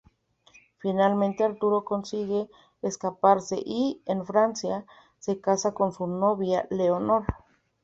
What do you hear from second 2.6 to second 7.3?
escaparse y, en Francia, se casa con su novia Leonor.